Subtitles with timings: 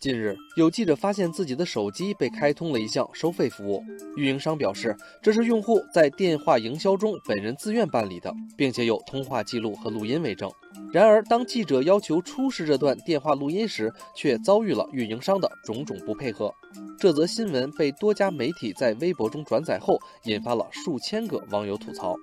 [0.00, 3.84] 近日，有记者发现自己的手机被开通了一项收费服务，
[4.16, 10.50] 运营商表示这是用户在电话营销中本人自愿办理的，并且有通话记录和录音为证。
[10.90, 16.50] 然而，当记者要求出示这段电话录音时，却遭遇了运营商的种种不配合。
[16.98, 22.16] 这则新闻被多家媒体在微博中转载后，引发了数千个网友吐槽。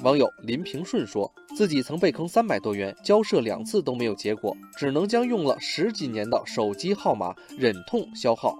[0.00, 8.58] 网友林平顺说自己曾被坑三百多元，交涉两次都没有结果，只能将用了十几年的手机号码忍痛消耗。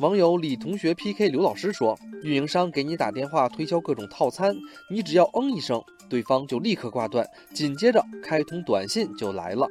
[0.00, 4.54] 网友李同学 PK 刘老师说，运营商给你打电话推销各种套餐，
[4.90, 9.66] 你只要嗯一声，对方就立刻挂断，紧接着开通短信就来了。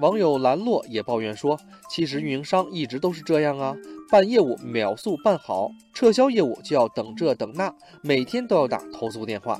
[0.00, 3.76] 网友兰洛也抱怨说，其实运营商一直都是这样啊。
[4.10, 7.72] 办业务秒速办好，撤销业务就要等这等那，
[8.02, 9.58] 每天都要打投诉电话。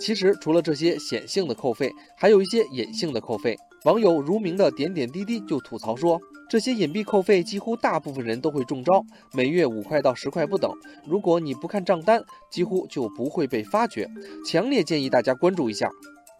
[0.00, 3.56] 其实除了这些显性的扣费，还有一些隐性的扣费。
[3.84, 10.70] 网友如明的点点滴滴就吐槽说，这些隐蔽扣费几乎大部分人都会中招，每月五块到十块不等。
[11.06, 14.08] 如果你不看账单，几乎就不会被发觉。
[14.44, 15.88] 强烈建议大家关注一下。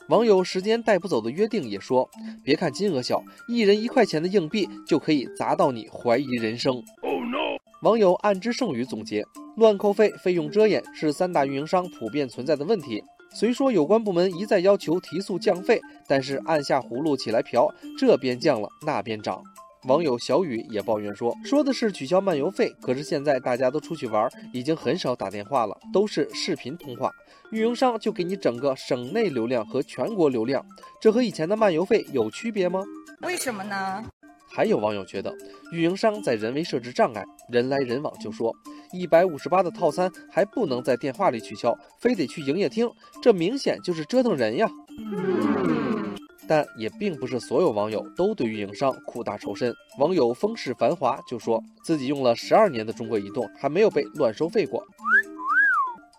[0.09, 2.09] 网友时间带不走的约定也说，
[2.43, 7.59] 别看金额小，一人一块钱的硬币就可以砸到你怀疑人生哦！no，。
[7.83, 9.23] 网友暗之剩语总结：
[9.57, 13.05] 乱扣费、费用遮掩是三大运营商普遍存在的问题。
[13.35, 19.43] 虽说有关部门一再要求提速降费，但是按下葫芦起来瓢，这边降了那边涨。
[19.85, 27.11] 网友小雨也抱怨说：“说的是取消漫游费，可是现在大家都出去玩，已经很少打电话了，都是视频通话，
[27.53, 30.65] 运营商就给你整个省内流量和全国流量，
[31.01, 32.83] 这和以前的漫游费有区别吗？
[33.23, 34.05] 为什么呢？”
[34.51, 35.33] 还有网友觉得，
[35.71, 38.53] 运营商在人为设置障碍，人来人往就说
[38.93, 42.91] 一百五十八的套餐还不能在电话里取消，非得去营业厅，
[43.23, 44.69] 这明显就是折腾人呀。
[46.49, 49.73] 但也并不是所有网友都对运营商苦大仇深。
[49.99, 54.83] 网友风世繁华就说自己用了十二年的中国移动，还没有被乱收费过。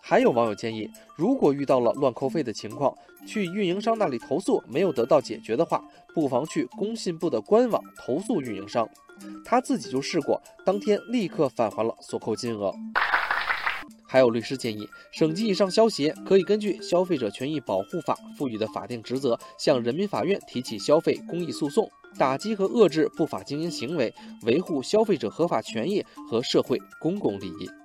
[0.00, 2.96] 还有网友建议，如果遇到了乱扣费的情况，
[3.26, 8.88] 去运营商那里投诉没有得到解决的话，不妨去工信部的官网投诉运营商。
[9.44, 12.72] 他自己就试过，当天立刻返还了所扣金额。
[14.10, 21.88] 还有律师建议，省级以上消协可以根据《消费者权益保护法》赋予的法定职责，向人民法院提起消费公益诉讼，
[22.18, 24.12] 打击和遏制不法经营行为，
[24.42, 27.79] 维护消费者合法权益和社会公共利益。